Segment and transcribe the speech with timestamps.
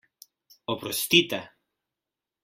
[0.73, 1.39] Oprostite!